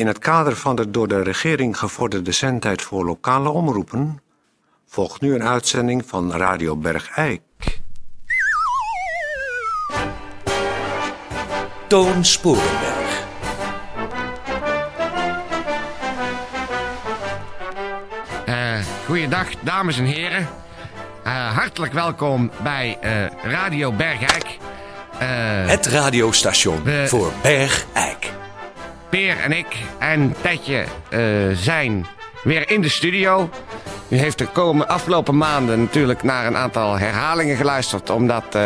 In 0.00 0.06
het 0.06 0.18
kader 0.18 0.56
van 0.56 0.76
de 0.76 0.90
door 0.90 1.08
de 1.08 1.22
regering 1.22 1.78
gevorderde 1.78 2.32
zendtijd 2.32 2.82
voor 2.82 3.04
lokale 3.04 3.48
omroepen 3.48 4.22
volgt 4.86 5.20
nu 5.20 5.34
een 5.34 5.42
uitzending 5.42 6.02
van 6.06 6.32
Radio 6.32 6.76
Bergijk. 6.76 7.40
Toon 11.86 12.24
Sporenberg. 12.24 13.24
Uh, 18.48 18.78
goeiedag, 19.06 19.48
dames 19.60 19.98
en 19.98 20.04
heren. 20.04 20.48
Uh, 21.26 21.56
hartelijk 21.56 21.92
welkom 21.92 22.50
bij 22.62 22.98
uh, 23.04 23.52
Radio 23.52 23.92
Bergijk. 23.92 24.58
Het 25.66 25.86
radiostation 25.86 26.82
voor 27.06 27.32
Bergijk. 27.42 28.32
Peer 29.10 29.38
en 29.38 29.52
ik 29.52 29.66
en 29.98 30.34
Tetje 30.40 30.84
zijn 31.52 32.06
weer 32.42 32.70
in 32.70 32.80
de 32.80 32.88
studio. 32.88 33.50
U 34.08 34.16
heeft 34.16 34.38
de 34.38 34.46
komende 34.46 34.88
afgelopen 34.88 35.36
maanden 35.36 35.80
natuurlijk 35.80 36.22
naar 36.22 36.46
een 36.46 36.56
aantal 36.56 36.98
herhalingen 36.98 37.56
geluisterd... 37.56 38.10
omdat 38.10 38.58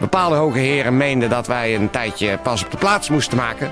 bepaalde 0.00 0.36
hoge 0.36 0.58
heren 0.58 0.96
meenden 0.96 1.30
dat 1.30 1.46
wij 1.46 1.74
een 1.74 1.90
tijdje 1.90 2.38
pas 2.38 2.64
op 2.64 2.70
de 2.70 2.76
plaats 2.76 3.08
moesten 3.08 3.36
maken. 3.36 3.70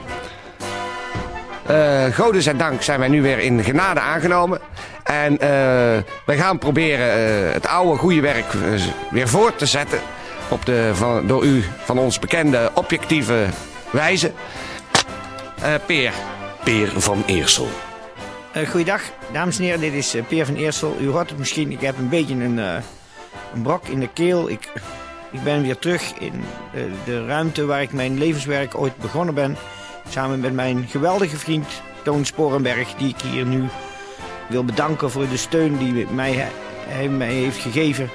Uh, 1.71 2.05
Goden 2.05 2.43
zijn 2.43 2.57
dank 2.57 2.83
zijn 2.83 2.99
wij 2.99 3.09
nu 3.09 3.23
weer 3.23 3.39
in 3.39 3.65
genade 3.65 4.01
aangenomen. 4.01 4.61
En 5.03 5.39
wij 6.27 6.37
gaan 6.37 6.59
proberen 6.59 7.53
het 7.53 7.67
oude 7.67 7.99
goede 7.99 8.21
werk 8.21 8.53
weer 9.11 9.29
voort 9.29 9.59
te 9.59 9.67
zetten. 9.67 10.01
Op 10.49 10.67
de, 10.67 10.91
van, 10.93 11.27
door 11.27 11.45
u 11.45 11.65
van 11.85 11.99
ons 11.99 12.19
bekende 12.19 12.71
objectieve 12.75 13.47
wijze. 13.91 14.33
Peer. 15.87 16.13
Peer 16.65 16.93
van 17.01 17.23
Eersel. 17.27 17.69
goeiedag, 18.69 19.03
dames 19.33 19.59
en 19.59 19.65
heren. 19.65 19.81
Dit 19.81 19.93
is 19.93 20.15
Peer 20.29 20.47
van 20.47 20.55
Eersel. 20.55 20.97
U 21.01 21.09
hoort 21.09 21.31
het 21.31 21.39
misschien, 21.39 21.73
ik 21.73 21.81
heb 21.81 21.99
een 21.99 22.09
beetje 22.09 22.35
een, 22.35 22.59
een 22.59 23.63
brok 23.63 23.87
in 23.87 24.01
de 24.01 24.09
keel. 24.09 24.51
Ik 24.51 24.69
ik 25.33 25.43
ben 25.43 25.63
weer 25.63 25.79
terug 25.79 26.13
in 26.19 26.45
de, 26.73 26.91
de, 27.05 27.27
ruimte 27.27 27.65
waar 27.65 27.83
ik 27.83 27.93
mijn 27.93 28.19
levenswerk 28.19 28.79
ooit 28.79 28.97
begonnen 28.97 29.35
ben. 29.35 29.57
Samen 30.09 30.41
met 30.41 30.53
mijn 30.53 30.87
geweldige 30.89 31.37
vriend 31.37 31.67
Toon 32.03 32.25
Sporenberg, 32.25 32.95
die 32.95 33.09
ik 33.09 33.21
hier 33.21 33.47
nu 33.47 33.69
wil 34.49 34.65
bedanken 34.65 35.11
voor 35.11 35.29
de 35.29 35.37
steun 35.37 35.77
die 35.77 36.07
mij, 36.07 36.49
hij 36.89 37.09
mij 37.09 37.33
heeft 37.33 37.59
gegeven. 37.59 38.11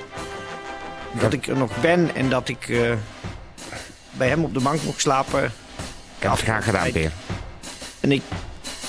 Dat 1.19 1.33
ik 1.33 1.47
er 1.47 1.57
nog 1.57 1.81
ben 1.81 2.15
en 2.15 2.29
dat 2.29 2.47
ik 2.47 2.67
uh, 2.67 2.91
bij 4.11 4.27
hem 4.27 4.43
op 4.43 4.53
de 4.53 4.59
bank 4.59 4.81
mocht 4.83 5.01
slapen. 5.01 5.43
Ik 6.17 6.23
heb 6.23 6.31
het 6.31 6.41
graag 6.41 6.63
gedaan, 6.63 6.91
Peer. 6.91 7.11
En 8.05 8.11
ik, 8.11 8.21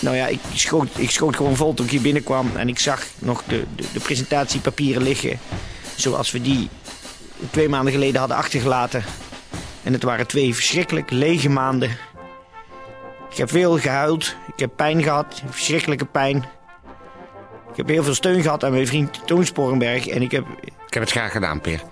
nou 0.01 0.17
ja, 0.17 0.27
ik 0.27 0.41
schoot, 0.55 0.89
ik 0.97 1.11
schoot 1.11 1.37
gewoon 1.37 1.57
vol 1.57 1.75
toen 1.75 1.85
ik 1.85 1.91
hier 1.91 2.01
binnenkwam. 2.01 2.51
En 2.57 2.69
ik 2.69 2.79
zag 2.79 3.07
nog 3.19 3.43
de, 3.45 3.65
de, 3.77 3.85
de 3.93 4.01
presentatiepapieren 4.01 5.03
liggen. 5.03 5.39
Zoals 5.95 6.31
we 6.31 6.41
die 6.41 6.69
twee 7.51 7.69
maanden 7.69 7.93
geleden 7.93 8.19
hadden 8.19 8.37
achtergelaten. 8.37 9.05
En 9.83 9.93
het 9.93 10.03
waren 10.03 10.27
twee 10.27 10.55
verschrikkelijk 10.55 11.11
lege 11.11 11.49
maanden. 11.49 11.91
Ik 13.31 13.37
heb 13.37 13.51
veel 13.51 13.79
gehuild. 13.79 14.37
Ik 14.47 14.59
heb 14.59 14.71
pijn 14.77 15.03
gehad. 15.03 15.43
Verschrikkelijke 15.51 16.07
pijn. 16.07 16.37
Ik 17.71 17.77
heb 17.77 17.89
heel 17.89 18.05
veel 18.05 18.15
steun 18.15 18.43
gehad 18.43 18.65
aan 18.65 18.73
mijn 18.73 18.87
vriend 18.87 19.27
Toon 19.27 19.45
Sporenberg. 19.45 20.07
En 20.07 20.23
ik 20.23 20.31
heb... 20.31 20.45
Ik 20.87 20.95
heb 20.95 21.03
het 21.03 21.13
graag 21.13 21.33
gedaan, 21.33 21.61
Peer. 21.61 21.83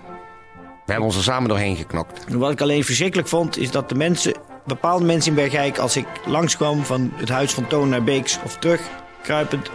We 0.56 0.92
hebben 0.92 1.04
ons 1.04 1.16
er 1.16 1.22
samen 1.22 1.48
doorheen 1.48 1.76
geknokt. 1.76 2.34
wat 2.34 2.50
ik 2.50 2.60
alleen 2.60 2.84
verschrikkelijk 2.84 3.28
vond, 3.28 3.58
is 3.58 3.70
dat 3.70 3.88
de 3.88 3.94
mensen... 3.94 4.34
Bepaalde 4.66 5.04
mensen 5.04 5.30
in 5.30 5.36
Bergijk, 5.36 5.78
als 5.78 5.96
ik 5.96 6.06
langskwam 6.24 6.84
van 6.84 7.12
het 7.14 7.28
huis 7.28 7.52
van 7.52 7.66
Toon 7.66 7.88
naar 7.88 8.04
Beeks 8.04 8.38
of 8.44 8.56
terug, 8.56 8.80
kruipend... 9.22 9.70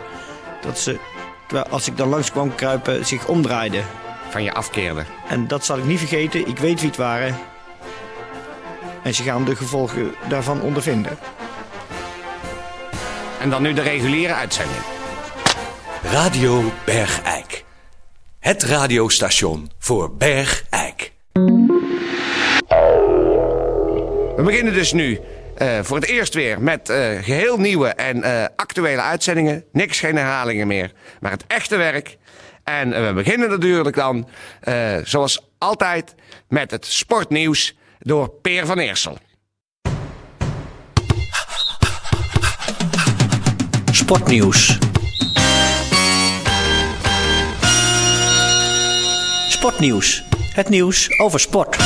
Dat 0.62 0.80
ze, 0.80 1.00
als 1.70 1.88
ik 1.88 1.98
dan 1.98 2.10
langskwam 2.10 2.56
kruipen, 2.56 3.06
zich 3.06 3.28
omdraaiden 3.28 3.86
van 4.30 4.44
je 4.44 4.54
afkeerde. 4.54 5.04
En 5.28 5.48
dat 5.48 5.66
zal 5.66 5.78
ik 5.78 5.84
niet 5.84 6.00
vergeten. 6.00 6.48
Ik 6.48 6.58
weet 6.58 6.80
wie 6.80 6.90
het 6.90 6.98
waren. 6.98 7.38
En 9.04 9.14
ze 9.14 9.24
gaan 9.24 9.46
de 9.46 9.56
gevolgen 9.56 10.16
daarvan 10.30 10.62
ondervinden. 10.62 11.18
En 13.40 13.50
dan 13.50 13.62
nu 13.62 13.74
de 13.74 13.82
reguliere 13.82 14.34
uitzending. 14.34 14.82
Radio 16.04 16.72
Bergijk. 16.86 17.66
Het 18.40 18.64
radiostation 18.64 19.72
voor 19.80 20.16
Bergijk. 20.16 21.09
We 24.40 24.46
beginnen 24.46 24.74
dus 24.74 24.92
nu 24.92 25.20
uh, 25.62 25.80
voor 25.82 25.98
het 25.98 26.06
eerst 26.06 26.34
weer 26.34 26.62
met 26.62 26.90
uh, 26.90 26.98
geheel 27.22 27.58
nieuwe 27.58 27.88
en 27.88 28.18
uh, 28.18 28.46
actuele 28.56 29.02
uitzendingen. 29.02 29.64
Niks 29.72 30.00
geen 30.00 30.16
herhalingen 30.16 30.68
meer, 30.68 30.92
maar 31.20 31.32
het 31.32 31.44
echte 31.48 31.78
werk. 31.78 32.18
En 32.64 32.90
we 32.90 33.14
beginnen 33.14 33.50
natuurlijk 33.50 33.96
dan, 33.96 34.30
zoals 35.04 35.50
altijd, 35.58 36.16
met 36.48 36.72
het 36.72 36.86
sportnieuws 36.86 37.78
door 38.00 38.30
Peer 38.30 38.66
van 38.66 38.80
Eersel. 38.80 39.18
Sportnieuws. 43.92 44.78
Sportnieuws. 49.50 50.24
Het 50.54 50.70
nieuws 50.70 51.20
over 51.20 51.40
sport. 51.40 51.78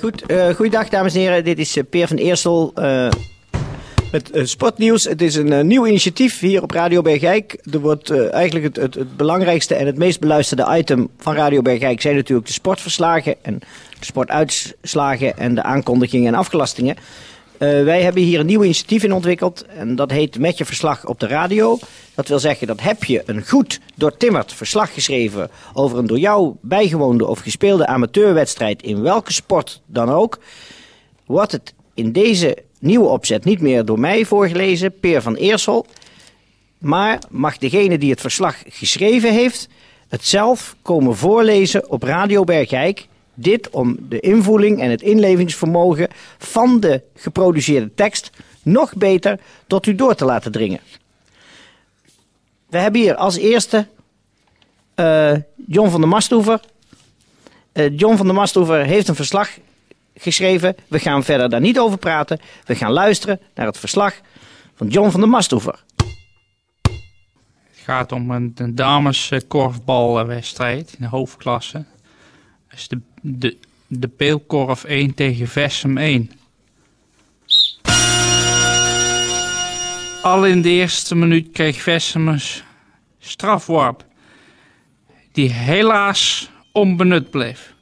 Goed, 0.00 0.30
uh, 0.30 0.48
goeiedag 0.48 0.88
dames 0.88 1.14
en 1.14 1.20
heren. 1.20 1.44
Dit 1.44 1.58
is 1.58 1.76
uh, 1.76 1.84
Peer 1.90 2.06
van 2.06 2.16
Eersel 2.16 2.72
met 4.12 4.30
Sportnieuws. 4.32 5.04
Het 5.04 5.22
is 5.22 5.34
een 5.34 5.66
nieuw 5.66 5.86
initiatief 5.86 6.40
hier 6.40 6.62
op 6.62 6.70
Radio 6.70 7.02
Bergijk. 7.02 7.58
Er 7.72 7.80
wordt 7.80 8.10
eigenlijk 8.30 8.64
het, 8.64 8.76
het, 8.76 8.94
het, 8.94 9.16
belangrijkste 9.16 9.74
en 9.74 9.86
het 9.86 9.96
meest 9.96 10.20
beluisterde 10.20 10.76
item 10.76 11.08
van 11.18 11.34
Radio 11.34 11.62
Bergijk 11.62 12.00
zijn 12.00 12.16
natuurlijk 12.16 12.46
de 12.46 12.52
sportverslagen 12.52 13.34
en 13.42 13.58
de 13.98 14.04
sportuitslagen 14.04 15.38
en 15.38 15.54
de 15.54 15.62
aankondigingen 15.62 16.28
en 16.28 16.38
afgelastingen. 16.38 16.96
Wij 17.58 18.02
hebben 18.02 18.22
hier 18.22 18.40
een 18.40 18.46
nieuw 18.46 18.62
initiatief 18.62 19.02
in 19.02 19.12
ontwikkeld 19.12 19.64
en 19.66 19.96
dat 19.96 20.10
heet 20.10 20.38
Met 20.38 20.58
je 20.58 20.64
verslag 20.64 21.06
op 21.06 21.20
de 21.20 21.26
radio. 21.26 21.78
Dat 22.14 22.28
wil 22.28 22.38
zeggen 22.38 22.66
dat 22.66 22.80
heb 22.80 23.04
je 23.04 23.22
een 23.26 23.46
goed 23.46 23.80
doortimmerd 23.94 24.52
verslag 24.52 24.94
geschreven 24.94 25.50
over 25.72 25.98
een 25.98 26.06
door 26.06 26.18
jou 26.18 26.54
bijgewoonde 26.60 27.26
of 27.26 27.38
gespeelde 27.38 27.86
amateurwedstrijd 27.86 28.82
in 28.82 29.02
welke 29.02 29.32
sport 29.32 29.80
dan 29.86 30.10
ook, 30.10 30.38
wordt 31.26 31.52
het 31.52 31.74
in 31.94 32.12
deze 32.12 32.56
nieuwe 32.80 33.08
opzet 33.08 33.44
niet 33.44 33.60
meer 33.60 33.84
door 33.84 34.00
mij 34.00 34.24
voorgelezen, 34.24 34.98
Peer 35.00 35.22
van 35.22 35.34
Eersel, 35.34 35.86
maar 36.78 37.18
mag 37.30 37.58
degene 37.58 37.98
die 37.98 38.10
het 38.10 38.20
verslag 38.20 38.62
geschreven 38.68 39.32
heeft 39.32 39.68
het 40.14 40.24
zelf 40.24 40.76
komen 40.82 41.16
voorlezen 41.16 41.90
op 41.90 42.02
Radio 42.02 42.44
Bergijk. 42.44 43.06
Dit 43.34 43.70
om 43.70 43.96
de 44.08 44.20
invoeling 44.20 44.80
en 44.80 44.90
het 44.90 45.02
inlevingsvermogen 45.02 46.08
van 46.38 46.80
de 46.80 47.02
geproduceerde 47.14 47.94
tekst 47.94 48.30
nog 48.62 48.94
beter 48.94 49.40
tot 49.66 49.86
u 49.86 49.94
door 49.94 50.14
te 50.14 50.24
laten 50.24 50.52
dringen. 50.52 50.80
We 52.68 52.78
hebben 52.78 53.00
hier 53.00 53.14
als 53.14 53.36
eerste 53.36 53.86
uh, 54.96 55.32
John 55.66 55.90
van 55.90 56.00
der 56.00 56.08
Masthoever. 56.08 56.60
Uh, 57.72 57.98
John 57.98 58.16
van 58.16 58.26
der 58.26 58.34
Masthoever 58.34 58.84
heeft 58.84 59.08
een 59.08 59.14
verslag 59.14 59.50
geschreven. 60.14 60.76
We 60.88 60.98
gaan 60.98 61.24
verder 61.24 61.48
daar 61.48 61.60
niet 61.60 61.78
over 61.78 61.98
praten. 61.98 62.40
We 62.64 62.74
gaan 62.74 62.92
luisteren 62.92 63.40
naar 63.54 63.66
het 63.66 63.78
verslag 63.78 64.14
van 64.74 64.88
John 64.88 65.10
van 65.10 65.20
der 65.20 65.28
Masthoever. 65.28 65.84
Het 67.70 67.92
gaat 67.92 68.12
om 68.12 68.30
een, 68.30 68.52
een 68.54 68.74
dameskorfbalwedstrijd 68.74 70.92
in 70.92 71.04
de 71.04 71.08
hoofdklasse. 71.08 71.84
Dat 72.68 72.78
is 72.78 72.88
de, 72.88 73.00
de, 73.26 73.56
de 73.86 74.08
Peelkorf 74.08 74.84
1 74.84 75.14
tegen 75.14 75.48
Vessem 75.48 75.98
1. 75.98 76.30
Al 80.22 80.46
in 80.46 80.62
de 80.62 80.68
eerste 80.68 81.14
minuut 81.14 81.50
kreeg 81.52 81.82
Vessemers 81.82 82.62
strafworp, 83.18 84.04
die 85.32 85.50
helaas 85.50 86.50
onbenut 86.72 87.30
bleef. 87.30 87.74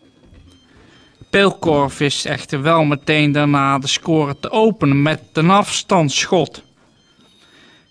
Peelkorf 1.30 1.98
wist 1.98 2.26
echter 2.26 2.62
wel 2.62 2.84
meteen 2.84 3.32
daarna 3.32 3.78
de 3.78 3.86
score 3.86 4.38
te 4.40 4.50
openen 4.50 5.02
met 5.02 5.22
een 5.32 5.50
afstandsschot. 5.50 6.62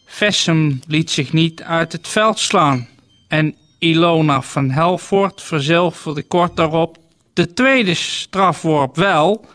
Vessem 0.06 0.82
liet 0.88 1.10
zich 1.10 1.34
niet 1.34 1.64
uit 1.64 1.92
het 1.92 2.08
veld 2.08 2.40
slaan 2.40 2.88
en 3.28 3.56
Ilona 3.80 4.42
van 4.42 4.70
Helvoort 4.70 5.42
verzilverde 5.42 6.24
kort 6.24 6.56
daarop 6.56 7.00
de 7.34 7.54
tweede 7.54 7.94
strafworp 7.94 8.96
wel 8.96 9.46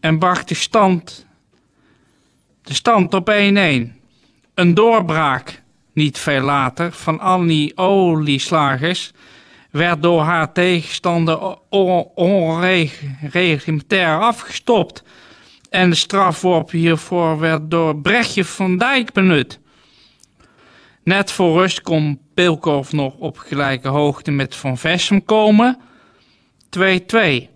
en 0.00 0.18
bracht 0.18 0.48
de 0.48 0.54
stand, 0.54 1.26
de 2.62 2.74
stand 2.74 3.14
op 3.14 3.30
1-1 3.30 3.34
een 4.54 4.74
doorbraak, 4.74 5.62
niet 5.92 6.18
veel 6.18 6.40
later, 6.40 6.92
van 6.92 7.20
Annie 7.20 7.76
Olieslagers 7.76 9.12
werd 9.70 10.02
door 10.02 10.22
haar 10.22 10.52
tegenstander 10.52 11.56
o- 11.68 12.10
onreglementair 12.14 14.20
afgestopt. 14.20 15.02
En 15.70 15.90
de 15.90 15.96
strafworp 15.96 16.70
hiervoor 16.70 17.38
werd 17.38 17.70
door 17.70 17.96
Brechtje 17.96 18.44
van 18.44 18.78
Dijk 18.78 19.12
benut. 19.12 19.60
Net 21.04 21.32
voor 21.32 21.60
rust 21.60 21.80
kon 21.80 22.20
Pilkov 22.34 22.92
nog 22.92 23.14
op 23.14 23.38
gelijke 23.38 23.88
hoogte 23.88 24.30
met 24.30 24.56
Van 24.56 24.78
Vessem 24.78 25.24
komen. 25.24 25.80
2-2. 26.78 27.48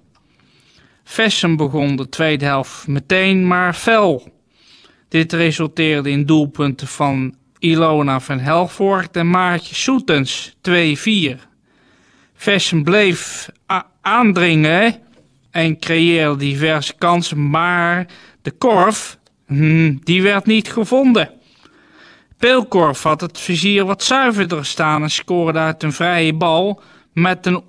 Vessem 1.05 1.57
begon 1.57 1.97
de 1.97 2.09
tweede 2.09 2.45
helft 2.45 2.87
meteen 2.87 3.47
maar 3.47 3.75
fel. 3.75 4.33
Dit 5.09 5.33
resulteerde 5.33 6.11
in 6.11 6.27
doelpunten 6.27 6.87
van 6.87 7.35
Ilona 7.59 8.21
van 8.21 8.39
Helvoort 8.39 9.17
en 9.17 9.31
Maartje 9.31 9.75
Soetens 9.75 10.57
2-4. 10.71 10.71
Vessem 12.35 12.85
bleef 12.85 13.49
aandringen 14.01 14.95
en 15.51 15.79
creëerde 15.79 16.37
diverse 16.37 16.95
kansen, 16.99 17.51
maar 17.51 18.07
de 18.43 18.51
korf, 18.51 19.19
hmm, 19.47 20.01
die 20.05 20.23
werd 20.23 20.47
niet 20.47 20.73
gevonden. 20.73 21.31
Peelkorf 22.39 23.03
had 23.03 23.21
het 23.21 23.39
vizier 23.39 23.85
wat 23.85 24.03
zuiverder 24.03 24.65
staan 24.65 25.03
en 25.03 25.11
scoorde 25.11 25.59
uit 25.59 25.83
een 25.83 25.93
vrije 25.93 26.35
bal 26.35 26.83
met 27.13 27.47
een, 27.47 27.63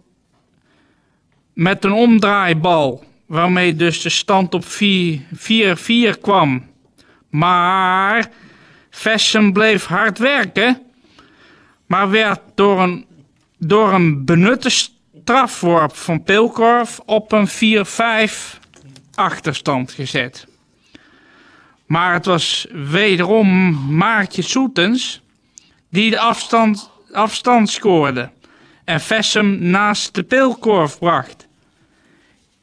met 1.57 1.83
een 1.83 1.91
omdraaibal, 1.91 3.03
waarmee 3.25 3.75
dus 3.75 4.01
de 4.01 4.09
stand 4.09 4.53
op 4.53 4.63
4-4 4.65 4.67
kwam. 6.21 6.65
Maar 7.29 8.29
Vessem 8.89 9.53
bleef 9.53 9.85
hard 9.85 10.17
werken, 10.17 10.81
maar 11.85 12.09
werd 12.09 12.39
door 12.55 12.81
een, 12.81 13.05
door 13.57 13.93
een 13.93 14.25
benutte 14.25 14.69
strafworp 14.69 15.95
van 15.95 16.23
Pilkorf 16.23 16.99
op 17.05 17.31
een 17.31 17.49
4-5 17.49 17.51
achterstand 19.15 19.91
gezet. 19.91 20.47
Maar 21.85 22.13
het 22.13 22.25
was 22.25 22.67
wederom 22.71 23.79
Maartje 23.95 24.41
Soetens 24.41 25.21
die 25.89 26.09
de 26.09 26.19
afstand, 26.19 26.89
afstand 27.11 27.69
scoorde 27.69 28.29
en 28.83 29.01
Vessem 29.01 29.69
naast 29.69 30.15
de 30.15 30.23
Pilkorf 30.23 30.99
bracht. 30.99 31.46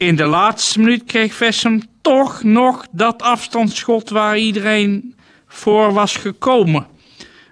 In 0.05 0.17
de 0.17 0.25
laatste 0.25 0.79
minuut 0.79 1.05
kreeg 1.05 1.35
Vessem 1.35 1.83
toch 2.03 2.43
nog 2.43 2.87
dat 2.91 3.23
afstandsschot 3.23 4.11
waar 4.11 4.39
iedereen 4.39 5.17
voor 5.47 5.93
was 5.93 6.17
gekomen. 6.17 6.87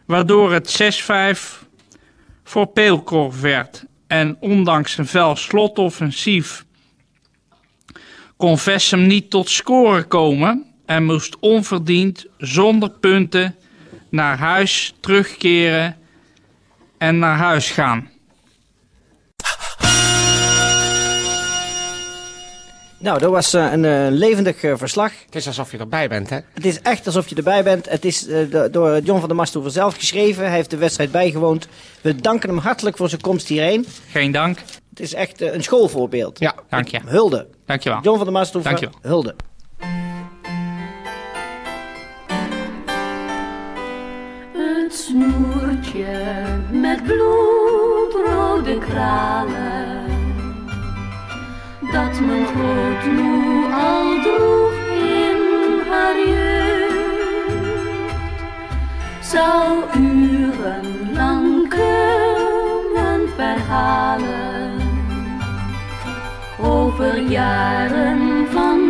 Waardoor 0.07 0.53
het 0.53 1.03
6-5 1.63 1.67
voor 2.45 2.67
Peelkorf 2.67 3.41
werd. 3.41 3.85
En 4.07 4.37
ondanks 4.41 4.99
een 4.99 5.07
fel 5.07 5.37
slotoffensief 5.37 6.65
kon 8.37 8.59
Vessem 8.59 9.07
niet 9.07 9.31
tot 9.31 9.51
scoren 9.51 10.09
komen. 10.09 10.65
En 10.87 11.05
moest 11.05 11.37
onverdiend 11.41 12.27
zonder 12.39 12.91
punten 12.91 13.57
naar 14.11 14.39
huis 14.39 14.95
terugkeren 15.01 15.97
en 16.99 17.19
naar 17.19 17.37
huis 17.37 17.71
gaan. 17.71 18.12
Nou, 23.03 23.19
dat 23.19 23.31
was 23.31 23.55
eh, 23.55 23.73
een 23.73 23.85
eh, 23.85 24.07
levendig 24.11 24.63
eh, 24.63 24.73
verslag. 24.77 25.13
Het 25.27 25.35
is 25.35 25.47
alsof 25.47 25.71
je 25.73 25.79
erbij 25.79 26.09
bent, 26.09 26.31
hè? 26.31 26.39
Het 26.53 26.65
is 26.65 26.81
echt 26.81 27.07
alsof 27.07 27.29
je 27.29 27.35
erbij 27.35 27.63
bent. 27.63 27.89
Het 27.89 28.05
is 28.05 28.27
do- 28.51 28.71
door 28.71 29.01
John 29.01 29.19
van 29.19 29.29
der 29.29 29.37
Masthoeven 29.37 29.73
zelf 29.73 29.95
geschreven. 29.95 30.45
Hij 30.47 30.55
heeft 30.55 30.71
de 30.71 30.77
wedstrijd 30.77 31.11
bijgewoond. 31.11 31.69
We 32.01 32.17
danken 32.17 32.49
hem 32.49 32.59
hartelijk 32.59 32.97
voor 32.97 33.09
zijn 33.09 33.21
komst 33.21 33.49
hierheen. 33.49 33.87
Geen 34.11 34.33
dank. 34.33 34.59
Het 34.91 35.01
is 35.01 35.15
echt 35.15 35.41
een 35.41 35.63
schoolvoorbeeld. 35.63 36.39
Ja. 36.39 36.55
Dank 36.69 36.89
je. 36.89 37.01
Hulde. 37.05 37.47
Dankjewel. 37.67 38.01
John 38.03 38.17
van 38.17 38.25
der 38.27 38.35
Masthoeven. 38.35 38.71
Dankjewel. 38.71 38.99
Hulde. 39.11 39.35
Het 44.53 44.95
snoertje 44.95 46.07
met 46.71 47.03
bloedrode 47.03 48.79
kralen 48.79 49.92
Dat 51.93 52.21
mijn 52.21 52.47
grootmoe 52.47 53.73
al 53.73 54.21
droeg 54.23 54.73
in 54.93 55.41
haar 55.91 56.17
jeugd. 56.27 56.93
Zou 59.21 59.83
urenlang 59.99 61.69
kunnen 61.69 63.29
verhalen 63.37 64.73
Over 66.59 67.21
jaren 67.21 68.47
van 68.51 68.82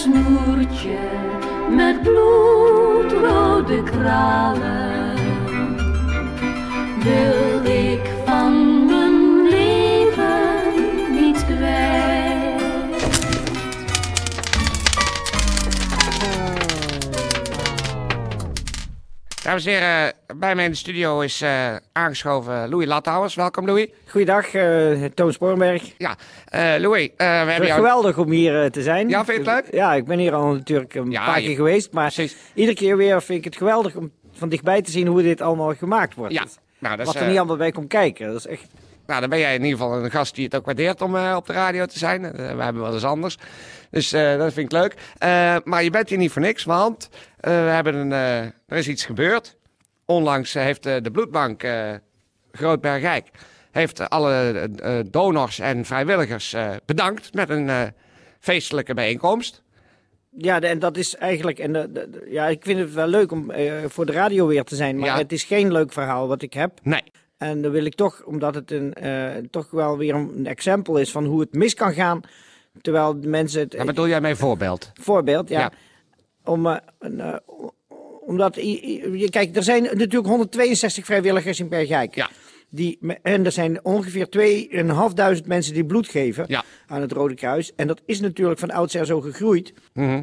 snoertje 0.00 0.98
met 1.70 2.02
bloedrode 2.02 3.82
kralen 3.82 5.14
wil 7.02 7.64
ik 7.64 8.00
van 8.24 8.86
mijn 8.86 9.42
leven 9.48 10.72
niet 11.10 11.44
kwijt. 11.44 12.60
Dames 19.42 19.66
en 19.66 19.72
heren, 19.72 20.09
bij 20.40 20.54
mij 20.54 20.64
in 20.64 20.70
de 20.70 20.76
studio 20.76 21.20
is 21.20 21.40
eh, 21.40 21.76
aangeschoven 21.92 22.68
Louis 22.68 22.86
Lathouwers. 22.86 23.34
Welkom, 23.34 23.66
Louis. 23.66 23.88
Goeiedag, 24.06 24.46
eh 24.54 25.04
Toon 25.14 25.32
Sporenberg. 25.32 25.82
Ja, 25.98 26.16
eh, 26.44 26.80
Louis, 26.80 27.10
we 27.16 27.24
hebben 27.24 27.54
Het 27.54 27.62
is 27.62 27.68
jou... 27.68 27.80
geweldig 27.80 28.18
om 28.18 28.30
hier 28.30 28.70
te 28.70 28.82
zijn. 28.82 29.08
Ja, 29.08 29.24
vind 29.24 29.44
je 29.44 29.50
het 29.50 29.64
leuk? 29.64 29.74
Ja, 29.74 29.94
ik 29.94 30.04
ben 30.04 30.18
hier 30.18 30.34
al 30.34 30.52
natuurlijk 30.52 30.94
een 30.94 31.10
Ja, 31.10 31.24
paar 31.24 31.40
je- 31.40 31.46
keer 31.46 31.56
geweest. 31.56 31.92
Maar 31.92 32.12
Precies. 32.12 32.36
iedere 32.54 32.76
keer 32.76 32.96
weer 32.96 33.22
vind 33.22 33.38
ik 33.38 33.44
het 33.44 33.56
geweldig 33.56 33.94
om 33.94 34.12
van 34.32 34.48
dichtbij 34.48 34.82
te 34.82 34.90
zien 34.90 35.06
hoe 35.06 35.22
dit 35.22 35.40
allemaal 35.40 35.74
gemaakt 35.74 36.14
wordt. 36.14 36.32
Ja, 36.32 36.44
nou, 36.78 36.96
dat 36.96 37.06
is, 37.06 37.12
Wat 37.12 37.22
er 37.22 37.28
niet 37.28 37.38
allemaal 37.38 37.56
bij 37.56 37.70
komt 37.72 37.88
kijken. 37.88 38.26
Dat 38.26 38.36
is 38.36 38.46
echt... 38.46 38.66
nou, 39.06 39.20
dan 39.20 39.30
ben 39.30 39.38
jij 39.38 39.54
in 39.54 39.64
ieder 39.64 39.78
geval 39.78 40.04
een 40.04 40.10
gast 40.10 40.34
die 40.34 40.44
het 40.44 40.54
ook 40.54 40.64
waardeert 40.64 41.02
om 41.02 41.16
op 41.16 41.46
de 41.46 41.52
radio 41.52 41.86
te 41.86 41.98
zijn. 41.98 42.22
We 42.32 42.42
hebben 42.42 42.82
wel 42.82 42.92
eens 42.92 43.04
anders. 43.04 43.36
Dus 43.90 44.08
dat 44.10 44.52
vind 44.52 44.72
ik 44.72 44.78
leuk. 44.80 44.94
Maar 45.64 45.82
je 45.82 45.90
bent 45.90 46.08
hier 46.08 46.18
niet 46.18 46.32
voor 46.32 46.42
niks, 46.42 46.64
want 46.64 47.08
we 47.40 47.50
hebben 47.50 47.94
een, 47.94 48.12
er 48.66 48.76
is 48.76 48.88
iets 48.88 49.04
gebeurd. 49.04 49.58
Onlangs 50.10 50.54
heeft 50.54 50.86
eh, 50.86 50.96
de 51.02 51.10
bloedbank 51.10 51.62
eh 51.62 51.92
Grootbergijk 52.52 53.28
heeft 53.70 54.08
alle 54.08 54.68
eh, 54.82 54.98
donors 55.10 55.58
en 55.58 55.84
vrijwilligers 55.84 56.56
bedankt 56.84 57.34
met 57.34 57.48
een 57.50 57.92
feestelijke 58.40 58.94
bijeenkomst. 58.94 59.62
Ja, 60.30 60.60
en 60.60 60.78
dat 60.78 60.96
is 60.96 61.16
eigenlijk. 61.16 61.58
En 61.58 61.72
de, 61.72 62.26
ja, 62.28 62.46
ik 62.46 62.64
vind 62.64 62.78
het 62.78 62.92
wel 62.92 63.06
leuk 63.06 63.32
om 63.32 63.52
voor 63.86 64.06
de 64.06 64.12
radio 64.12 64.46
weer 64.46 64.64
te 64.64 64.76
zijn. 64.76 64.96
Maar 64.98 65.08
Ja. 65.08 65.16
het 65.16 65.32
is 65.32 65.44
geen 65.44 65.72
leuk 65.72 65.92
verhaal 65.92 66.28
wat 66.28 66.42
ik 66.42 66.52
heb. 66.52 66.72
Nee, 66.82 67.02
En 67.36 67.62
dan 67.62 67.70
wil 67.72 67.84
ik 67.84 67.94
toch, 67.94 68.22
omdat 68.24 68.54
het 68.54 68.70
een, 68.70 68.94
toch 69.50 69.70
wel 69.70 69.98
weer 69.98 70.14
een, 70.14 70.46
exempel 70.46 70.96
is 70.96 71.10
van 71.10 71.24
hoe 71.24 71.40
het 71.40 71.52
mis 71.52 71.74
kan 71.74 71.92
gaan. 71.92 72.20
Terwijl 72.80 73.20
de 73.20 73.28
mensen 73.28 73.60
het. 73.60 73.86
bedoel 73.86 74.08
jij 74.08 74.20
mijn 74.20 74.36
voorbeeld. 74.36 74.90
voorbeeld, 75.00 75.48
ja. 75.48 75.60
Ja. 75.60 75.70
Om, 76.44 76.66
een, 76.98 77.20
eh, 77.20 77.36
omdat, 78.30 78.54
je, 78.54 79.26
kijk, 79.30 79.56
er 79.56 79.62
zijn 79.62 79.82
natuurlijk 79.82 80.26
162 80.26 81.04
vrijwilligers 81.04 81.60
in 81.60 81.68
Bergijk. 81.68 82.14
Ja. 82.14 82.30
Die, 82.68 82.98
en 83.22 83.44
er 83.44 83.52
zijn 83.52 83.84
ongeveer 83.84 84.26
2.500 85.40 85.46
mensen 85.46 85.74
die 85.74 85.84
bloed 85.84 86.08
geven 86.08 86.44
Ja. 86.48 86.64
aan 86.86 87.00
het 87.00 87.12
Rode 87.12 87.34
Kruis. 87.34 87.72
En 87.76 87.86
dat 87.86 88.00
is 88.06 88.20
natuurlijk 88.20 88.58
van 88.60 88.70
oudsher 88.70 89.06
zo 89.06 89.20
gegroeid. 89.20 89.72
Mhm. 89.94 90.22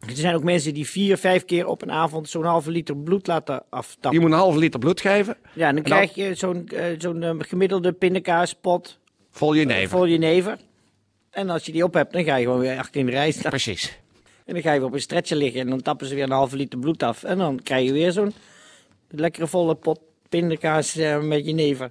Er 0.00 0.16
zijn 0.16 0.34
ook 0.34 0.42
mensen 0.42 0.74
die 0.74 0.86
vier, 0.86 1.16
vijf 1.16 1.44
keer 1.44 1.66
op 1.66 1.82
een 1.82 1.90
avond 1.90 2.28
zo'n 2.28 2.44
halve 2.44 2.70
liter 2.70 2.96
bloed 2.96 3.26
laten 3.26 3.62
aftappen. 3.70 4.12
Je 4.12 4.20
moet 4.20 4.30
een 4.32 4.38
halve 4.38 4.58
liter 4.58 4.78
bloed 4.80 5.00
geven. 5.00 5.36
Ja, 5.54 5.68
en 5.68 5.74
dan 5.74 5.84
En 5.84 5.90
dan- 5.90 5.98
krijg 6.08 6.14
je 6.14 6.34
zo'n 6.34 6.68
eh, 6.68 6.84
zo'n 6.98 7.22
eh, 7.22 7.34
gemiddelde 7.38 7.92
pindakaaspot 7.92 8.98
Vol 9.30 9.52
je 9.54 9.64
neven. 9.64 9.88
vol 9.90 10.06
jenever. 10.08 10.58
En 11.30 11.50
als 11.50 11.66
je 11.66 11.72
die 11.72 11.84
op 11.84 11.94
hebt, 11.94 12.12
dan 12.12 12.24
ga 12.24 12.36
je 12.36 12.44
gewoon 12.44 12.60
weer 12.60 12.78
achter 12.78 13.00
in 13.00 13.06
de 13.06 13.12
rij 13.12 13.30
staan. 13.30 13.50
Precies. 13.50 13.98
En 14.48 14.54
dan 14.54 14.62
ga 14.62 14.72
je 14.72 14.78
weer 14.78 14.88
op 14.88 14.94
een 14.94 15.00
stretcher 15.00 15.36
liggen 15.36 15.60
en 15.60 15.68
dan 15.68 15.82
tappen 15.82 16.06
ze 16.06 16.14
weer 16.14 16.24
een 16.24 16.30
halve 16.30 16.56
liter 16.56 16.78
bloed 16.78 17.02
af. 17.02 17.22
En 17.22 17.38
dan 17.38 17.60
krijg 17.62 17.86
je 17.86 17.92
weer 17.92 18.12
zo'n 18.12 18.32
lekkere 19.10 19.46
volle 19.46 19.74
pot 19.74 20.00
pindakaas 20.28 20.96
eh, 20.96 21.20
met 21.20 21.46
jenever. 21.46 21.90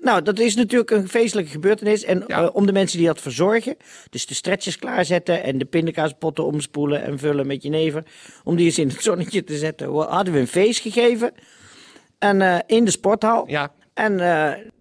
Nou, 0.00 0.22
dat 0.22 0.38
is 0.38 0.54
natuurlijk 0.54 0.90
een 0.90 1.08
feestelijke 1.08 1.50
gebeurtenis. 1.50 2.04
En 2.04 2.24
Ja. 2.26 2.42
eh, 2.42 2.48
om 2.52 2.66
de 2.66 2.72
mensen 2.72 2.98
die 2.98 3.06
dat 3.06 3.20
verzorgen, 3.20 3.76
dus 4.10 4.26
de 4.26 4.34
stretchers 4.34 4.78
klaarzetten 4.78 5.42
en 5.42 5.58
de 5.58 5.64
pindakaaspotten 5.64 6.44
omspoelen 6.44 7.02
en 7.02 7.18
vullen 7.18 7.46
met 7.46 7.62
jenever, 7.62 8.04
om 8.44 8.56
die 8.56 8.66
eens 8.66 8.78
in 8.78 8.88
het 8.88 9.02
zonnetje 9.10 9.44
te 9.44 9.56
zetten, 9.56 9.94
hadden 9.94 10.32
we 10.34 10.40
een 10.40 10.46
feest 10.46 10.80
gegeven. 10.80 11.32
En 12.18 12.42
eh, 12.42 12.58
in 12.66 12.84
de 12.84 12.90
sporthal. 12.90 13.48
Ja, 13.50 13.72
En 13.94 14.14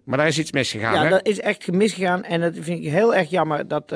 maar 0.03 0.17
daar 0.17 0.27
is 0.27 0.39
iets 0.39 0.51
misgegaan, 0.51 0.93
ja, 0.93 1.03
hè? 1.03 1.09
dat 1.09 1.27
is 1.27 1.39
echt 1.39 1.71
misgegaan. 1.71 2.23
En 2.23 2.41
dat 2.41 2.53
vind 2.59 2.83
ik 2.85 2.91
heel 2.91 3.15
erg 3.15 3.29
jammer 3.29 3.67
dat. 3.67 3.93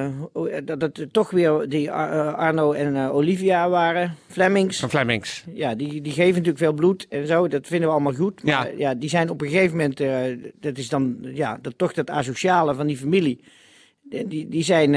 Eh, 0.00 0.56
eh, 0.56 0.62
dat 0.64 0.96
het 0.96 1.12
toch 1.12 1.30
weer 1.30 1.68
die 1.68 1.88
eh, 1.88 2.34
Arno 2.34 2.72
en 2.72 2.96
Olivia 2.96 3.68
waren. 3.68 4.16
Flemings. 4.26 4.80
Van 4.80 4.90
Flemings. 4.90 5.44
Ja, 5.54 5.74
die, 5.74 6.00
die 6.00 6.12
geven 6.12 6.32
natuurlijk 6.32 6.58
veel 6.58 6.72
bloed 6.72 7.06
en 7.08 7.26
zo. 7.26 7.48
Dat 7.48 7.66
vinden 7.66 7.88
we 7.88 7.94
allemaal 7.94 8.14
goed. 8.14 8.40
Ja. 8.44 8.58
Maar 8.58 8.76
ja, 8.76 8.94
die 8.94 9.08
zijn 9.08 9.30
op 9.30 9.40
een 9.40 9.48
gegeven 9.48 9.76
moment. 9.76 9.96
dat 10.60 10.78
is 10.78 10.88
dan 10.88 11.16
ja, 11.20 11.58
dat, 11.62 11.74
toch 11.76 11.92
dat 11.92 12.10
asociale 12.10 12.74
van 12.74 12.86
die 12.86 12.96
familie. 12.96 13.40
Die, 14.02 14.48
die, 14.48 14.62
zijn. 14.62 14.90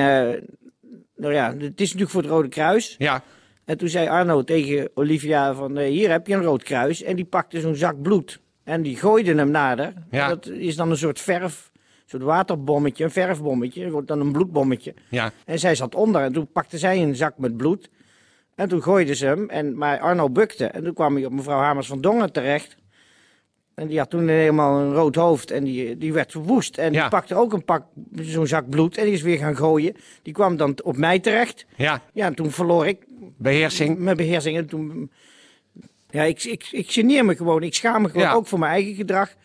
nou 1.16 1.34
ja, 1.34 1.56
het 1.58 1.82
is 1.82 1.88
natuurlijk 1.88 2.12
voor 2.12 2.22
het 2.22 2.32
Rode 2.32 2.48
Kruis. 2.48 2.96
Ja, 2.98 3.24
En 3.66 3.78
toen 3.78 3.90
zei 3.90 4.08
Arno 4.08 4.44
tegen 4.44 4.90
Olivia 4.94 5.54
van, 5.54 5.80
hier 5.80 6.12
heb 6.12 6.28
je 6.28 6.34
een 6.34 6.44
rood 6.44 6.64
kruis. 6.64 7.04
En 7.04 7.16
die 7.16 7.26
pakte 7.26 7.60
zo'n 7.60 7.76
zak 7.76 8.02
bloed. 8.02 8.40
En 8.64 8.82
die 8.82 8.96
gooide 8.96 9.36
hem 9.36 9.52
nader. 9.52 9.94
Ja. 10.12 10.28
Dat 10.28 10.48
is 10.48 10.76
dan 10.76 10.90
een 10.90 10.98
soort 10.98 11.20
verf, 11.20 11.72
soort 12.20 12.24
waterbommetje, 12.24 13.04
een 13.04 13.12
verfbommetje. 13.12 13.92
Wordt 13.92 14.08
dan 14.08 14.20
een 14.20 14.32
bloedbommetje. 14.32 14.94
ja, 15.10 15.32
En 15.46 15.60
zij 15.60 15.76
zat 15.76 15.96
onder 15.96 16.22
en 16.22 16.34
toen 16.34 16.48
pakte 16.52 16.78
zij 16.78 17.02
een 17.02 17.16
zak 17.16 17.38
met 17.38 17.58
bloed. 17.58 17.90
En 18.56 18.70
toen 18.70 18.84
gooide 18.84 19.16
ze 19.16 19.26
hem, 19.26 19.50
en, 19.50 19.78
maar 19.78 20.00
Arno 20.00 20.30
bukte. 20.30 20.66
En 20.66 20.84
toen 20.84 20.94
kwam 20.94 21.16
hij 21.16 21.26
op 21.26 21.32
mevrouw 21.32 21.60
Hamers 21.60 21.88
van 21.88 22.02
Dongen 22.02 22.32
terecht. 22.32 22.76
En 23.76 23.88
die 23.88 23.98
had 23.98 24.10
toen 24.10 24.28
helemaal 24.28 24.80
een 24.80 24.94
rood 24.94 25.16
hoofd 25.16 25.52
en 25.52 25.64
die, 25.64 25.98
die 25.98 26.14
werd 26.14 26.32
verwoest. 26.32 26.78
En 26.78 26.94
Ja. 26.94 27.02
die 27.02 27.10
pakte 27.10 27.36
ook 27.36 27.54
een 27.54 27.66
pak, 27.66 27.84
zo'n 28.16 28.48
zak 28.48 28.70
bloed 28.70 28.98
en 28.98 29.04
die 29.04 29.14
is 29.14 29.22
weer 29.22 29.38
gaan 29.38 29.56
gooien. 29.56 29.96
Die 30.22 30.34
kwam 30.34 30.58
dan 30.58 30.78
op 30.84 30.98
mij 30.98 31.20
terecht. 31.20 31.66
ja. 31.76 32.02
Ja, 32.14 32.26
en 32.26 32.36
toen 32.36 32.52
verloor 32.52 32.88
ik 32.88 32.98
Beheersing. 33.38 33.98
mijn 33.98 34.18
beheersing. 34.18 34.58
En 34.58 34.68
toen, 34.68 35.12
ja, 36.10 36.24
ik, 36.24 36.44
ik, 36.44 36.68
ik 36.72 36.92
geneer 36.92 37.26
me 37.26 37.36
gewoon. 37.36 37.64
Ik 37.64 37.74
schaam 37.76 38.02
me 38.02 38.10
gewoon 38.10 38.28
Ja. 38.28 38.34
ook 38.34 38.48
voor 38.48 38.60
mijn 38.60 38.72
eigen 38.72 38.96
gedrag. 38.96 39.30
We 39.30 39.36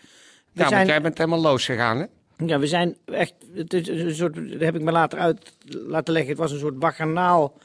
Ja, 0.52 0.68
zijn, 0.68 0.74
want 0.78 0.88
jij 0.88 1.02
bent 1.02 1.18
helemaal 1.18 1.40
los 1.40 1.64
gegaan, 1.64 1.98
hè? 1.98 2.04
Ja, 2.46 2.58
we 2.58 2.66
zijn 2.66 2.96
echt. 3.04 3.34
Het 3.54 3.72
is 3.74 3.88
een 3.88 4.14
soort, 4.14 4.34
dat 4.34 4.60
heb 4.60 4.74
ik 4.74 4.82
me 4.82 4.90
later 4.92 5.18
uit 5.18 5.56
laten 5.68 6.12
leggen. 6.12 6.30
Het 6.30 6.40
was 6.40 6.52
een 6.52 6.58
soort 6.58 6.78
baganaal 6.78 7.58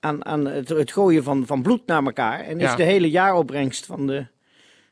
aan, 0.00 0.24
aan 0.24 0.46
het, 0.46 0.68
het 0.68 0.92
gooien 0.92 1.22
van, 1.22 1.46
van 1.46 1.62
bloed 1.62 1.86
naar 1.86 2.04
elkaar. 2.04 2.40
En 2.40 2.56
is 2.56 2.62
Ja. 2.70 2.76
de 2.76 2.82
hele 2.82 3.10
jaaropbrengst 3.10 3.86
van 3.86 4.06
de, 4.06 4.26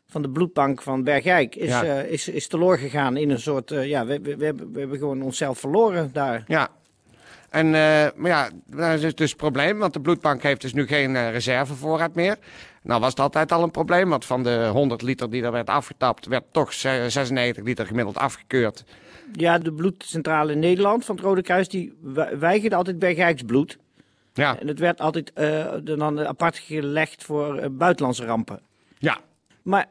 van 0.07 0.23
de 0.23 0.31
bloedbank 0.31 0.83
van 0.83 1.05
Bergijk 1.05 1.55
is, 1.55 1.69
Ja. 1.69 1.85
eh, 1.85 2.11
is, 2.13 2.29
is 2.29 2.47
teloor 2.49 2.79
gegaan 2.79 3.17
in 3.17 3.31
een 3.31 3.41
soort. 3.41 3.71
eh, 3.71 3.87
ja, 3.89 4.07
we, 4.07 4.21
we, 4.21 4.37
we, 4.37 4.45
hebben, 4.45 4.73
we 4.73 4.79
hebben 4.79 4.99
gewoon 4.99 5.23
onszelf 5.23 5.59
verloren 5.59 6.11
daar. 6.13 6.45
Ja. 6.47 6.69
En, 7.51 7.67
eh, 7.67 8.07
maar 8.17 8.31
ja, 8.31 8.51
dat 8.67 9.03
is 9.03 9.15
dus 9.15 9.29
het 9.31 9.39
probleem, 9.39 9.79
want 9.79 9.93
de 9.93 10.01
bloedbank 10.01 10.43
heeft 10.43 10.61
dus 10.61 10.73
nu 10.73 10.87
geen 10.87 11.31
reservevoorraad 11.31 12.15
meer. 12.15 12.37
Nou 12.83 13.01
was 13.01 13.11
het 13.11 13.21
altijd 13.21 13.53
al 13.53 13.63
een 13.63 13.71
probleem, 13.71 14.09
want 14.09 14.25
van 14.25 14.43
de 14.43 14.69
100 14.73 15.03
liter 15.03 15.31
die 15.31 15.43
er 15.43 15.53
werd 15.53 15.69
afgetapt, 15.69 16.27
werd 16.27 16.45
toch 16.51 16.73
ze- 16.73 17.05
96 17.09 17.65
liter 17.65 17.87
gemiddeld 17.87 18.17
afgekeurd. 18.17 18.85
Ja, 19.33 19.59
de 19.59 19.73
bloedcentrale 19.73 20.53
in 20.53 20.59
Nederland 20.59 21.05
van 21.05 21.17
het 21.17 21.25
Rode 21.25 21.43
Kruis 21.43 21.69
die 21.69 21.93
we- 22.03 22.37
weigerde 22.39 22.77
altijd 22.77 22.99
Bergijksbloed. 22.99 23.79
Ja, 24.35 24.59
En 24.59 24.67
het 24.69 24.79
werd 24.79 25.01
altijd 25.01 25.33
eh, 25.33 25.75
dan 25.85 26.27
apart 26.27 26.59
gelegd 26.59 27.25
voor 27.25 27.57
eh, 27.57 27.69
buitenlandse 27.71 28.25
rampen. 28.25 28.61
ja, 28.99 29.19
Maar 29.63 29.87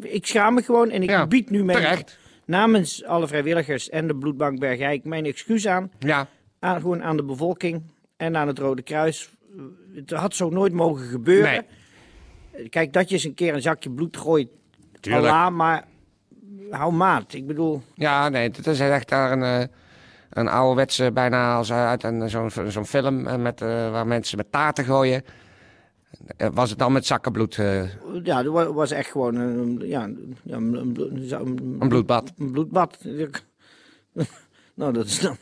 ik 0.00 0.26
schaam 0.26 0.54
me 0.54 0.62
gewoon 0.62 0.90
en 0.90 1.02
ik 1.02 1.08
Ja, 1.10 1.26
bied 1.26 1.50
nu 1.50 1.64
mijn, 1.64 1.78
terecht. 1.78 2.18
namens 2.46 3.04
alle 3.04 3.26
vrijwilligers 3.26 3.88
en 3.90 4.06
de 4.06 4.14
Bloedbank 4.16 4.58
Bergijk 4.58 5.04
mijn 5.04 5.24
excuus 5.24 5.66
aan, 5.66 5.90
Ja, 5.98 6.26
aan. 6.58 6.80
Gewoon 6.80 7.02
aan 7.02 7.16
de 7.16 7.24
bevolking 7.24 7.82
en 8.16 8.36
aan 8.36 8.46
het 8.46 8.58
Rode 8.58 8.82
Kruis. 8.82 9.30
Het 9.94 10.10
had 10.10 10.34
zo 10.34 10.50
nooit 10.50 10.72
mogen 10.72 11.06
gebeuren. 11.06 11.64
Kijk, 12.68 12.92
dat 12.92 13.08
je 13.08 13.14
eens 13.14 13.24
een 13.24 13.34
keer 13.34 13.54
een 13.54 13.62
zakje 13.62 13.90
bloed 13.90 14.16
gooit, 14.16 14.48
Tuurlijk. 15.00 15.26
Allah, 15.26 15.54
maar 15.54 15.84
hou 16.70 16.92
maat. 16.92 17.32
Ik 17.32 17.46
bedoel, 17.46 17.82
ja, 17.94 18.28
nee, 18.28 18.42
het 18.50 18.66
is 18.66 18.80
echt 18.80 19.08
daar 19.08 19.32
een, 19.32 19.42
eh, 19.42 19.66
een 20.30 20.48
ouderwetse, 20.48 21.12
bijna 21.12 21.54
als 21.56 21.72
uit 21.72 22.02
een, 22.04 22.30
zo'n, 22.30 22.50
zo'n 22.68 22.86
film 22.86 23.26
eh, 23.26 23.36
met, 23.36 23.60
eh, 23.60 23.90
waar 23.90 24.06
mensen 24.06 24.36
met 24.36 24.52
taarten 24.52 24.84
gooien. 24.84 25.22
Eh, 26.36 26.48
Was 26.52 26.70
het 26.70 26.78
dan 26.78 26.92
met 26.92 27.06
zakkenbloed, 27.06 27.58
eh, 27.58 27.82
ja, 28.22 28.44
wa- 28.44 28.72
was 28.72 28.90
echt 28.90 29.10
gewoon 29.10 29.34
een, 29.34 29.80
ja, 29.84 30.10
ja, 30.42 30.56
een, 30.56 30.74
een, 30.74 30.96
een- 31.30 31.76
een 31.80 31.88
bloedbad? 31.88 32.32
een 32.38 32.50
bloedbad. 32.52 32.98
Nou, 34.74 34.92
dat 34.92 35.06
is 35.06 35.20
dan 35.20 35.36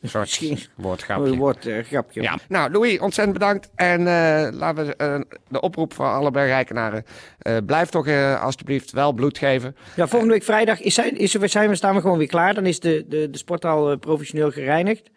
Een 0.00 0.08
soort 0.26 0.68
woordgrapje. 0.74 1.30
een 1.32 1.38
woordgrapje. 1.38 2.22
Ja. 2.22 2.38
Nou, 2.48 2.70
Louis, 2.72 2.98
ontzettend 2.98 3.38
bedankt. 3.38 3.70
En 3.74 3.98
eh, 4.00 4.48
laten 4.52 4.86
we 4.86 4.96
eh, 4.96 5.20
de 5.48 5.60
oproep 5.60 5.92
voor 5.94 6.06
alle 6.06 6.30
Bergrijkenaren. 6.30 7.04
eh 7.38 7.56
blijf 7.66 7.88
toch 7.88 8.06
eh, 8.06 8.42
alstublieft 8.42 8.90
wel 8.92 9.12
bloed 9.12 9.38
geven. 9.38 9.76
Ja, 9.96 10.06
volgende 10.08 10.34
week 10.34 10.42
vrijdag 10.44 10.80
is, 10.80 10.94
zijn, 10.94 11.16
is, 11.16 11.34
er- 11.34 11.48
zijn 11.48 11.68
we, 11.68 11.74
staan 11.74 11.94
we 11.94 12.00
gewoon 12.00 12.18
weer 12.18 12.26
klaar. 12.26 12.54
Dan 12.54 12.66
is 12.66 12.80
de, 12.80 13.04
de, 13.08 13.30
de 13.30 13.38
sporthal 13.38 13.90
eh, 13.90 13.98
professioneel 13.98 14.50
gereinigd. 14.50 15.10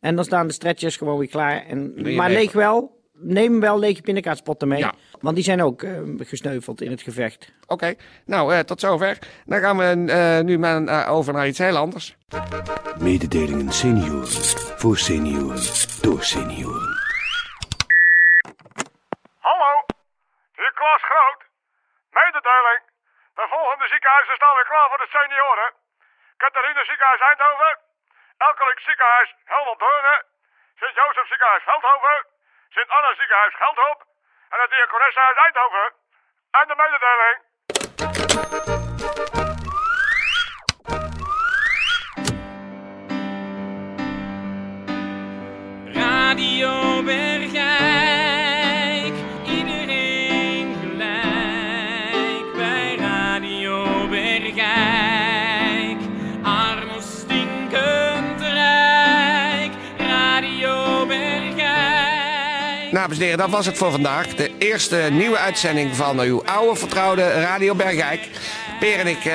En 0.00 0.14
dan 0.16 0.24
staan 0.24 0.46
de 0.46 0.52
stretchers 0.52 0.96
gewoon 0.96 1.18
weer 1.18 1.28
klaar. 1.28 1.66
En, 1.66 2.14
maar 2.16 2.30
leeg 2.30 2.52
wel. 2.52 2.99
Neem 3.22 3.60
wel 3.60 3.78
lege 3.78 4.02
pindakaaspotten 4.02 4.68
mee. 4.68 4.78
Ja. 4.78 4.94
Want 5.20 5.34
die 5.34 5.44
zijn 5.44 5.62
ook 5.62 5.82
eh, 5.82 6.00
gesneuveld 6.18 6.80
in 6.80 6.90
het 6.90 7.02
gevecht. 7.02 7.52
Oké, 7.66 7.94
nou, 8.24 8.54
eh, 8.54 8.58
tot 8.70 8.80
zover. 8.80 9.18
Dan 9.46 9.60
gaan 9.60 9.76
we 9.76 9.88
eh, 10.12 10.44
nu 10.48 10.58
maar 10.58 10.84
eh, 10.84 11.12
over 11.16 11.32
naar 11.32 11.46
iets 11.46 11.58
heel 11.58 11.76
anders. 11.76 12.16
Mededelingen 12.98 13.72
senioren. 13.72 14.28
Voor 14.82 14.98
senioren. 14.98 15.62
Door 16.06 16.22
senioren. 16.22 16.88
Hallo, 19.48 19.72
hier 20.60 20.72
Klaas 20.80 21.02
Groot. 21.10 21.40
Mededeling. 22.18 22.82
De 23.40 23.46
volgende 23.56 23.86
ziekenhuizen 23.92 24.34
staan 24.40 24.54
weer 24.58 24.70
klaar 24.72 24.88
voor 24.90 25.02
de 25.04 25.10
senioren. 25.16 25.68
Catharine 26.42 26.84
ziekenhuis 26.90 27.20
Eindhoven. 27.28 27.72
Elkerlijk 28.48 28.80
ziekenhuis 28.88 29.28
Helmond 29.52 29.78
Deurne. 29.84 30.14
Sint-Jozef 30.80 31.26
ziekenhuis 31.32 31.62
Veldhoven. 31.68 32.18
Sint-Anna 32.74 33.14
ziekenhuis 33.14 33.54
Geldrop. 33.54 34.04
En 34.50 34.60
het 34.60 34.70
Diakonessenhuis 34.70 35.36
Eindhoven. 35.36 35.92
En 36.50 36.66
de 36.68 36.74
mededeling. 36.82 37.38
Radio 45.94 47.02
Bergijk, 47.02 47.69
Dames 63.10 63.24
en 63.24 63.30
heren, 63.30 63.50
dat 63.50 63.56
was 63.56 63.66
het 63.66 63.78
voor 63.78 63.90
vandaag. 63.90 64.34
De 64.34 64.50
eerste 64.58 65.08
nieuwe 65.10 65.38
uitzending 65.38 65.96
van 65.96 66.20
uw 66.20 66.44
oude 66.44 66.76
vertrouwde 66.76 67.30
Radio 67.30 67.74
Bergijk. 67.74 68.28
Peer 68.80 68.98
en 68.98 69.06
ik 69.06 69.24
eh, 69.24 69.34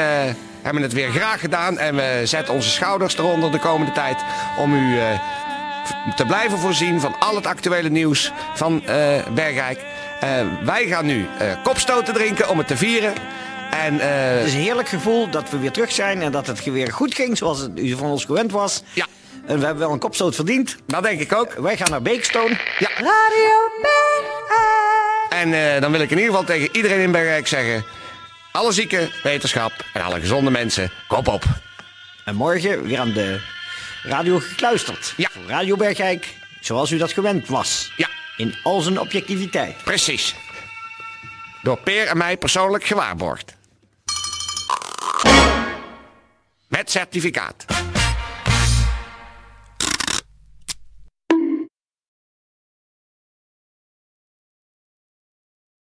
hebben 0.62 0.82
het 0.82 0.94
weer 0.94 1.10
graag 1.10 1.40
gedaan. 1.40 1.78
En 1.78 1.96
we 1.96 2.22
zetten 2.24 2.54
onze 2.54 2.70
schouders 2.70 3.18
eronder 3.18 3.52
de 3.52 3.60
komende 3.60 3.92
tijd 3.92 4.18
om 4.58 4.74
u 4.74 5.00
eh, 5.00 5.20
te 6.16 6.26
blijven 6.26 6.58
voorzien 6.58 7.00
van 7.00 7.20
al 7.20 7.36
het 7.36 7.46
actuele 7.46 7.90
nieuws 7.90 8.32
van 8.54 8.86
eh, 8.86 9.28
Bergijk. 9.34 9.80
Wij 10.64 10.86
gaan 10.88 11.06
nu 11.06 11.28
kopstoten 11.64 12.14
drinken 12.14 12.50
om 12.50 12.58
het 12.58 12.68
te 12.68 12.78
vieren. 12.78 13.14
En 13.72 14.00
Het 14.00 14.46
is 14.48 14.54
een 14.54 14.60
heerlijk 14.60 14.90
gevoel 14.90 15.30
dat 15.30 15.50
we 15.50 15.58
weer 15.58 15.72
terug 15.72 15.92
zijn. 15.92 16.22
En 16.22 16.32
dat 16.32 16.48
het 16.48 16.64
weer 16.64 16.92
goed 16.92 17.16
ging 17.16 17.38
zoals 17.38 17.60
het 17.60 17.80
u 17.80 17.96
van 17.96 18.10
ons 18.10 18.26
gewend 18.26 18.52
was. 18.52 18.84
ja, 18.94 19.06
En 19.48 19.60
we 19.60 19.66
hebben 19.66 19.84
wel 19.84 19.92
een 19.92 20.00
kopstoot 20.00 20.36
verdiend. 20.36 20.76
dat 20.88 21.04
denk 21.04 21.20
ik 21.20 21.34
ook. 21.34 21.54
Wij 21.54 21.78
gaan 21.78 21.90
naar 21.90 22.02
Beekstone. 22.02 22.58
Ja. 22.80 22.90
Radio 22.96 23.70
Bergijk. 23.82 25.26
En 25.30 25.74
eh, 25.74 25.82
dan 25.82 25.92
wil 25.92 26.02
ik 26.02 26.12
in 26.12 26.18
ieder 26.18 26.32
geval 26.32 26.46
tegen 26.48 26.76
iedereen 26.76 27.00
in 27.00 27.12
Bergijk 27.12 27.48
zeggen... 27.48 27.86
alle 28.52 28.72
zieken, 28.72 29.12
wetenschap 29.24 29.72
en 29.94 30.02
alle 30.02 30.20
gezonde 30.20 30.52
mensen, 30.52 30.92
kop 31.08 31.28
op. 31.28 31.44
En 32.26 32.36
morgen 32.36 32.84
weer 32.84 33.00
aan 33.00 33.12
de 33.12 33.40
radio 34.04 34.40
gekluisterd. 34.40 35.14
Ja. 35.18 35.30
Voor 35.32 35.44
Radio 35.48 35.76
Bergijk, 35.76 36.34
zoals 36.62 36.92
u 36.92 36.98
dat 36.98 37.14
gewend 37.14 37.48
was. 37.48 37.92
Ja. 37.96 38.08
In 38.38 38.56
al 38.64 38.82
zijn 38.82 39.00
objectiviteit. 39.00 39.76
Precies. 39.84 40.36
Door 41.62 41.78
Peer 41.78 42.08
en 42.08 42.18
mij 42.18 42.38
persoonlijk 42.38 42.84
gewaarborgd. 42.84 43.56
Met 46.68 46.92
certificaat. 46.92 47.66